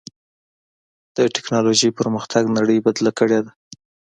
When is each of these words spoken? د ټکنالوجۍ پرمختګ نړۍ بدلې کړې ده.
د 1.15 1.17
ټکنالوجۍ 1.35 1.89
پرمختګ 1.99 2.43
نړۍ 2.57 2.77
بدلې 2.85 3.11
کړې 3.19 3.39
ده. 3.45 3.51